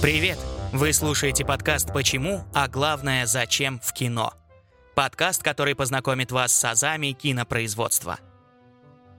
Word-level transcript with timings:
Привет! 0.00 0.38
Вы 0.72 0.92
слушаете 0.92 1.44
подкаст 1.44 1.92
«Почему?», 1.92 2.44
а 2.54 2.68
главное 2.68 3.26
«Зачем?» 3.26 3.80
в 3.82 3.92
кино. 3.92 4.34
Подкаст, 4.94 5.42
который 5.42 5.74
познакомит 5.74 6.32
вас 6.32 6.52
с 6.52 6.64
азами 6.64 7.12
кинопроизводства. 7.12 8.18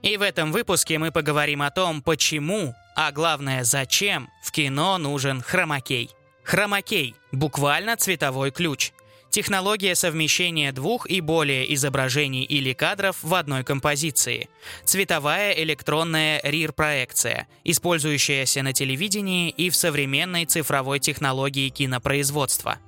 И 0.02 0.16
в 0.16 0.22
этом 0.22 0.52
выпуске 0.52 0.98
мы 0.98 1.10
поговорим 1.10 1.62
о 1.62 1.70
том, 1.70 2.02
почему, 2.02 2.74
а 2.94 3.10
главное 3.12 3.64
зачем 3.64 4.28
в 4.42 4.52
кино 4.52 4.98
нужен 4.98 5.40
хромакей. 5.40 6.10
Хромакей– 6.42 7.14
буквально 7.32 7.96
цветовой 7.96 8.50
ключ– 8.50 8.92
Технология 9.34 9.96
совмещения 9.96 10.70
двух 10.70 11.10
и 11.10 11.20
более 11.20 11.74
изображений 11.74 12.44
или 12.44 12.72
кадров 12.72 13.16
в 13.20 13.34
одной 13.34 13.64
композиции. 13.64 14.48
Цветовая 14.84 15.50
электронная 15.54 16.40
RIR-проекция, 16.40 17.48
использующаяся 17.64 18.62
на 18.62 18.72
телевидении 18.72 19.50
и 19.50 19.70
в 19.70 19.74
современной 19.74 20.44
цифровой 20.44 21.00
технологии 21.00 21.68
кинопроизводства. 21.68 22.78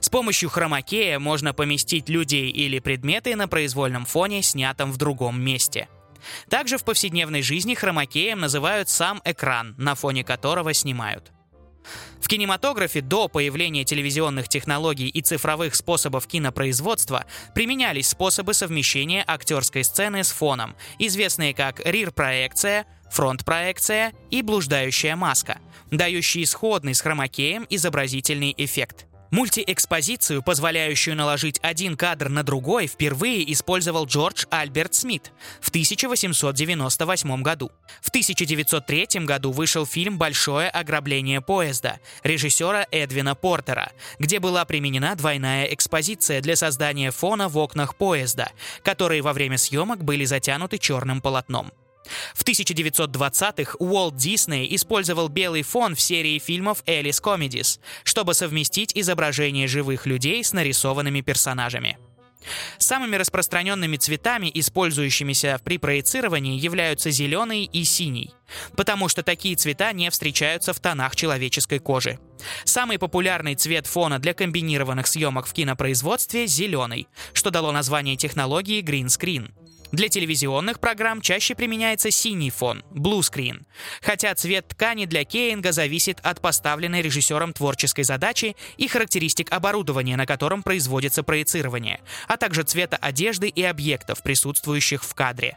С 0.00 0.08
помощью 0.08 0.48
хромакея 0.48 1.20
можно 1.20 1.54
поместить 1.54 2.08
людей 2.08 2.50
или 2.50 2.80
предметы 2.80 3.36
на 3.36 3.46
произвольном 3.46 4.04
фоне, 4.04 4.42
снятом 4.42 4.90
в 4.90 4.96
другом 4.96 5.40
месте. 5.40 5.86
Также 6.50 6.78
в 6.78 6.82
повседневной 6.82 7.42
жизни 7.42 7.76
хромакеем 7.76 8.40
называют 8.40 8.88
сам 8.88 9.22
экран, 9.24 9.76
на 9.78 9.94
фоне 9.94 10.24
которого 10.24 10.74
снимают– 10.74 11.30
в 12.20 12.28
кинематографе 12.28 13.00
до 13.00 13.28
появления 13.28 13.84
телевизионных 13.84 14.48
технологий 14.48 15.08
и 15.08 15.22
цифровых 15.22 15.74
способов 15.74 16.26
кинопроизводства 16.26 17.24
применялись 17.54 18.08
способы 18.08 18.54
совмещения 18.54 19.24
актерской 19.26 19.84
сцены 19.84 20.22
с 20.22 20.30
фоном, 20.30 20.76
известные 20.98 21.54
как 21.54 21.80
рир-проекция, 21.84 22.86
фронт-проекция 23.10 24.12
и 24.30 24.42
блуждающая 24.42 25.16
маска, 25.16 25.58
дающие 25.90 26.46
сходный 26.46 26.94
с 26.94 27.00
хромакеем 27.00 27.66
изобразительный 27.70 28.54
эффект. 28.56 29.07
Мультиэкспозицию, 29.30 30.42
позволяющую 30.42 31.14
наложить 31.14 31.58
один 31.62 31.96
кадр 31.96 32.28
на 32.30 32.42
другой, 32.42 32.86
впервые 32.86 33.50
использовал 33.52 34.06
Джордж 34.06 34.44
Альберт 34.50 34.94
Смит 34.94 35.32
в 35.60 35.68
1898 35.68 37.42
году. 37.42 37.70
В 38.00 38.08
1903 38.08 39.24
году 39.26 39.52
вышел 39.52 39.84
фильм 39.84 40.16
«Большое 40.16 40.70
ограбление 40.70 41.40
поезда» 41.42 42.00
режиссера 42.22 42.86
Эдвина 42.90 43.34
Портера, 43.34 43.92
где 44.18 44.40
была 44.40 44.64
применена 44.64 45.14
двойная 45.14 45.66
экспозиция 45.66 46.40
для 46.40 46.56
создания 46.56 47.10
фона 47.10 47.48
в 47.48 47.58
окнах 47.58 47.96
поезда, 47.96 48.50
которые 48.82 49.20
во 49.20 49.34
время 49.34 49.58
съемок 49.58 50.04
были 50.04 50.24
затянуты 50.24 50.78
черным 50.78 51.20
полотном. 51.20 51.70
В 52.34 52.44
1920-х 52.44 53.76
Уолт 53.78 54.16
Дисней 54.16 54.74
использовал 54.74 55.28
белый 55.28 55.62
фон 55.62 55.94
в 55.94 56.00
серии 56.00 56.38
фильмов 56.38 56.82
«Элис 56.86 57.20
Комедис», 57.20 57.80
чтобы 58.04 58.34
совместить 58.34 58.92
изображение 58.94 59.66
живых 59.66 60.06
людей 60.06 60.42
с 60.42 60.52
нарисованными 60.52 61.20
персонажами. 61.20 61.98
Самыми 62.78 63.16
распространенными 63.16 63.96
цветами, 63.96 64.50
использующимися 64.54 65.60
при 65.64 65.76
проецировании, 65.76 66.58
являются 66.58 67.10
зеленый 67.10 67.64
и 67.64 67.84
синий, 67.84 68.32
потому 68.76 69.08
что 69.08 69.22
такие 69.22 69.56
цвета 69.56 69.92
не 69.92 70.08
встречаются 70.10 70.72
в 70.72 70.80
тонах 70.80 71.16
человеческой 71.16 71.80
кожи. 71.80 72.18
Самый 72.64 72.98
популярный 72.98 73.56
цвет 73.56 73.86
фона 73.86 74.18
для 74.18 74.34
комбинированных 74.34 75.06
съемок 75.06 75.46
в 75.46 75.52
кинопроизводстве– 75.52 76.46
зеленый, 76.46 77.08
что 77.32 77.50
дало 77.50 77.72
название 77.72 78.16
технологии 78.16 78.82
Green 78.82 79.06
Screen– 79.06 79.50
для 79.92 80.08
телевизионных 80.08 80.80
программ 80.80 81.20
чаще 81.20 81.54
применяется 81.54 82.10
синий 82.10 82.50
фон– 82.50 82.84
blue 82.90 83.20
screen, 83.20 83.62
хотя 84.02 84.34
цвет 84.34 84.68
ткани 84.68 85.06
для 85.06 85.24
кейнга 85.24 85.72
зависит 85.72 86.18
от 86.22 86.40
поставленной 86.40 87.00
режиссером 87.00 87.52
творческой 87.52 88.02
задачи 88.02 88.54
и 88.76 88.86
характеристик 88.86 89.50
оборудования, 89.50 90.16
на 90.16 90.26
котором 90.26 90.62
производится 90.62 91.22
проецирование, 91.22 92.00
а 92.26 92.36
также 92.36 92.64
цвета 92.64 92.96
одежды 92.96 93.48
и 93.48 93.62
объектов, 93.62 94.22
присутствующих 94.22 95.02
в 95.02 95.14
кадре. 95.14 95.56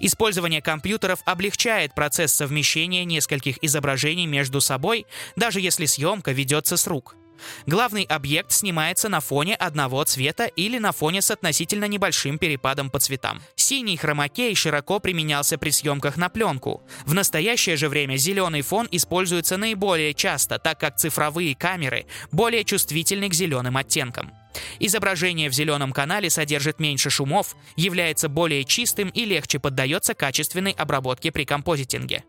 Использование 0.00 0.60
компьютеров 0.60 1.20
облегчает 1.24 1.94
процесс 1.94 2.32
совмещения 2.32 3.04
нескольких 3.04 3.62
изображений 3.62 4.26
между 4.26 4.60
собой, 4.60 5.06
даже 5.36 5.60
если 5.60 5.86
съемка 5.86 6.32
ведется 6.32 6.76
с 6.76 6.88
рук– 6.88 7.14
Главный 7.66 8.04
объект 8.04 8.52
снимается 8.52 9.08
на 9.08 9.20
фоне 9.20 9.54
одного 9.54 10.02
цвета 10.04 10.46
или 10.46 10.78
на 10.78 10.92
фоне 10.92 11.22
с 11.22 11.30
относительно 11.30 11.86
небольшим 11.86 12.38
перепадом 12.38 12.90
по 12.90 12.98
цветам. 12.98 13.40
Синий 13.56 13.96
хромакей 13.96 14.54
широко 14.54 15.00
применялся 15.00 15.58
при 15.58 15.70
съемках 15.70 16.16
на 16.16 16.28
пленку. 16.28 16.82
В 17.06 17.14
настоящее 17.14 17.76
же 17.76 17.88
время 17.88 18.16
зеленый 18.16 18.62
фон 18.62 18.88
используется 18.90 19.56
наиболее 19.56 20.14
часто, 20.14 20.58
так 20.58 20.80
как 20.80 20.96
цифровые 20.96 21.54
камеры 21.54 22.06
более 22.32 22.64
чувствительны 22.64 23.28
к 23.28 23.34
зеленым 23.34 23.76
оттенкам. 23.76 24.32
Изображение 24.78 25.48
в 25.48 25.52
зеленом 25.52 25.92
канале 25.92 26.30
содержит 26.30 26.80
меньше 26.80 27.10
шумов, 27.10 27.56
является 27.76 28.28
более 28.28 28.64
чистым 28.64 29.08
и 29.10 29.24
легче 29.24 29.58
поддается 29.58 30.14
качественной 30.14 30.72
обработке 30.72 31.30
при 31.30 31.44
композитинге. 31.44 32.24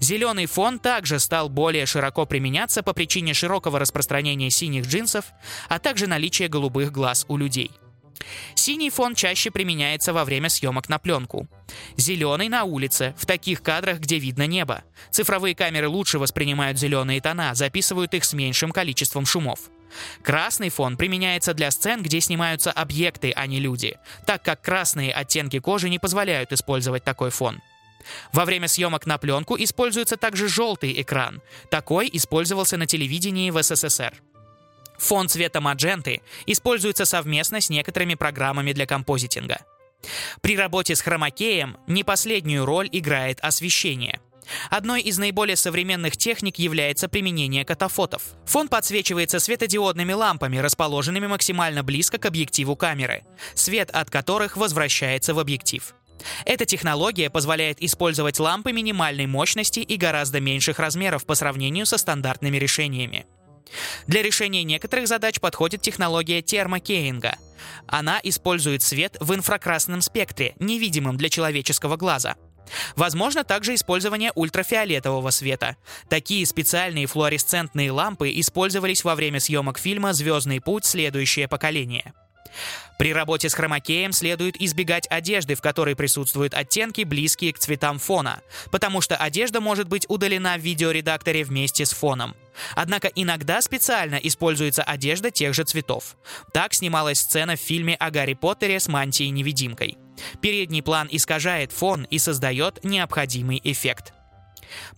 Зеленый 0.00 0.46
фон 0.46 0.78
также 0.78 1.18
стал 1.18 1.48
более 1.48 1.86
широко 1.86 2.26
применяться 2.26 2.82
по 2.82 2.92
причине 2.92 3.34
широкого 3.34 3.78
распространения 3.78 4.50
синих 4.50 4.86
джинсов, 4.86 5.26
а 5.68 5.78
также 5.78 6.06
наличия 6.06 6.48
голубых 6.48 6.92
глаз 6.92 7.24
у 7.28 7.36
людей. 7.36 7.70
Синий 8.54 8.90
фон 8.90 9.14
чаще 9.14 9.50
применяется 9.50 10.12
во 10.12 10.24
время 10.24 10.48
съемок 10.48 10.88
на 10.88 10.98
пленку. 10.98 11.48
Зеленый 11.96 12.48
на 12.48 12.64
улице, 12.64 13.14
в 13.18 13.26
таких 13.26 13.62
кадрах, 13.62 13.98
где 13.98 14.18
видно 14.18 14.46
небо. 14.46 14.84
Цифровые 15.10 15.54
камеры 15.54 15.88
лучше 15.88 16.18
воспринимают 16.18 16.78
зеленые 16.78 17.20
тона, 17.20 17.54
записывают 17.54 18.14
их 18.14 18.24
с 18.24 18.32
меньшим 18.32 18.70
количеством 18.70 19.26
шумов. 19.26 19.70
Красный 20.22 20.70
фон 20.70 20.96
применяется 20.96 21.54
для 21.54 21.70
сцен, 21.70 22.02
где 22.02 22.20
снимаются 22.20 22.72
объекты, 22.72 23.32
а 23.34 23.46
не 23.46 23.60
люди, 23.60 23.98
так 24.26 24.42
как 24.42 24.62
красные 24.62 25.12
оттенки 25.12 25.58
кожи 25.58 25.88
не 25.88 25.98
позволяют 25.98 26.52
использовать 26.52 27.04
такой 27.04 27.30
фон. 27.30 27.60
Во 28.32 28.44
время 28.44 28.68
съемок 28.68 29.06
на 29.06 29.18
пленку 29.18 29.56
используется 29.56 30.16
также 30.16 30.48
желтый 30.48 31.00
экран. 31.00 31.40
Такой 31.70 32.10
использовался 32.12 32.76
на 32.76 32.86
телевидении 32.86 33.50
в 33.50 33.62
СССР. 33.62 34.14
Фон 34.98 35.28
цвета 35.28 35.60
мадженты 35.60 36.20
используется 36.46 37.04
совместно 37.04 37.60
с 37.60 37.70
некоторыми 37.70 38.14
программами 38.14 38.72
для 38.72 38.86
композитинга. 38.86 39.60
При 40.42 40.56
работе 40.56 40.94
с 40.94 41.00
хромакеем 41.00 41.78
не 41.86 42.04
последнюю 42.04 42.66
роль 42.66 42.88
играет 42.92 43.38
освещение– 43.40 44.20
Одной 44.70 45.02
из 45.02 45.18
наиболее 45.18 45.56
современных 45.56 46.16
техник 46.16 46.58
является 46.58 47.08
применение 47.08 47.64
катафотов. 47.64 48.22
Фон 48.46 48.68
подсвечивается 48.68 49.38
светодиодными 49.38 50.12
лампами, 50.12 50.58
расположенными 50.58 51.26
максимально 51.26 51.82
близко 51.82 52.18
к 52.18 52.26
объективу 52.26 52.76
камеры, 52.76 53.24
свет 53.54 53.90
от 53.90 54.10
которых 54.10 54.56
возвращается 54.56 55.34
в 55.34 55.38
объектив. 55.38 55.94
Эта 56.46 56.64
технология 56.64 57.28
позволяет 57.28 57.82
использовать 57.82 58.38
лампы 58.38 58.72
минимальной 58.72 59.26
мощности 59.26 59.80
и 59.80 59.96
гораздо 59.96 60.40
меньших 60.40 60.78
размеров 60.78 61.26
по 61.26 61.34
сравнению 61.34 61.86
со 61.86 61.98
стандартными 61.98 62.56
решениями. 62.56 63.26
Для 64.06 64.22
решения 64.22 64.62
некоторых 64.62 65.08
задач 65.08 65.40
подходит 65.40 65.82
технология 65.82 66.42
термокеинга. 66.42 67.36
Она 67.86 68.20
использует 68.22 68.82
свет 68.82 69.16
в 69.20 69.34
инфракрасном 69.34 70.00
спектре, 70.00 70.54
невидимым 70.60 71.16
для 71.16 71.28
человеческого 71.28 71.96
глаза– 71.96 72.36
Возможно 72.96 73.44
также 73.44 73.74
использование 73.74 74.32
ультрафиолетового 74.34 75.30
света. 75.30 75.76
Такие 76.08 76.46
специальные 76.46 77.06
флуоресцентные 77.06 77.90
лампы 77.90 78.30
использовались 78.40 79.04
во 79.04 79.14
время 79.14 79.40
съемок 79.40 79.78
фильма 79.78 80.12
«Звездный 80.12 80.60
путь. 80.60 80.84
Следующее 80.84 81.48
поколение». 81.48 82.12
При 82.98 83.12
работе 83.12 83.48
с 83.48 83.54
хромакеем 83.54 84.12
следует 84.12 84.60
избегать 84.60 85.08
одежды, 85.10 85.56
в 85.56 85.60
которой 85.60 85.96
присутствуют 85.96 86.54
оттенки, 86.54 87.02
близкие 87.02 87.52
к 87.52 87.58
цветам 87.58 87.98
фона, 87.98 88.40
потому 88.70 89.00
что 89.00 89.16
одежда 89.16 89.60
может 89.60 89.88
быть 89.88 90.06
удалена 90.08 90.56
в 90.56 90.60
видеоредакторе 90.60 91.42
вместе 91.44 91.86
с 91.86 91.92
фоном. 91.92 92.36
Однако 92.76 93.08
иногда 93.08 93.60
специально 93.60 94.14
используется 94.16 94.84
одежда 94.84 95.32
тех 95.32 95.54
же 95.54 95.64
цветов. 95.64 96.16
Так 96.52 96.72
снималась 96.72 97.20
сцена 97.20 97.56
в 97.56 97.60
фильме 97.60 97.96
о 97.96 98.10
Гарри 98.10 98.34
Поттере 98.34 98.78
с 98.78 98.86
мантией-невидимкой. 98.86 99.98
Передний 100.40 100.82
план 100.82 101.08
искажает 101.10 101.72
фон 101.72 102.04
и 102.04 102.18
создает 102.18 102.82
необходимый 102.84 103.60
эффект. 103.64 104.12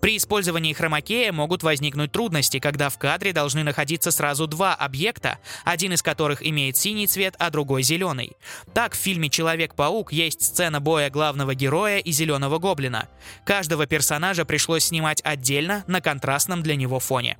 При 0.01 0.17
использовании 0.17 0.73
хромакея 0.73 1.33
могут 1.33 1.63
возникнуть 1.63 2.13
трудности, 2.13 2.59
когда 2.59 2.89
в 2.89 2.99
кадре 2.99 3.33
должны 3.33 3.63
находиться 3.63 4.11
сразу 4.11 4.47
два 4.47 4.75
объекта, 4.75 5.39
один 5.65 5.93
из 5.93 6.03
которых 6.03 6.47
имеет 6.47 6.77
синий 6.77 7.07
цвет, 7.07 7.35
а 7.39 7.51
другой 7.51 7.83
зеленый. 7.83 8.37
Так 8.75 8.95
в 8.95 8.99
фильме 8.99 9.29
«Человек-паук» 9.29 10.13
есть 10.13 10.43
сцена 10.43 10.81
боя 10.81 11.11
главного 11.11 11.55
героя 11.55 11.99
и 11.99 12.12
зеленого 12.12 12.59
гоблина. 12.59 13.09
Каждого 13.45 13.87
персонажа 13.87 14.45
пришлось 14.45 14.85
снимать 14.85 15.21
отдельно 15.25 15.85
на 15.87 16.01
контрастном 16.01 16.62
для 16.62 16.77
него 16.77 17.01
фоне. 17.01 17.39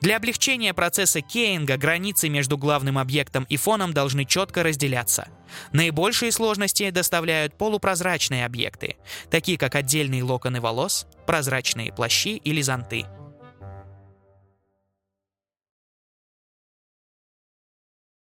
Для 0.00 0.16
облегчения 0.16 0.72
процесса 0.74 1.20
кейнга 1.20 1.76
границы 1.76 2.28
между 2.28 2.56
главным 2.56 2.98
объектом 2.98 3.44
и 3.48 3.56
фоном 3.56 3.92
должны 3.92 4.24
четко 4.24 4.62
разделяться. 4.62 5.28
Наибольшие 5.72 6.32
сложности 6.32 6.90
доставляют 6.90 7.56
полупрозрачные 7.56 8.44
объекты, 8.44 8.96
такие 9.30 9.58
как 9.58 9.74
отдельные 9.74 10.22
локоны 10.22 10.60
волос, 10.60 11.06
прозрачные 11.26 11.92
плащи 11.92 12.36
или 12.36 12.62
зонты– 12.62 13.06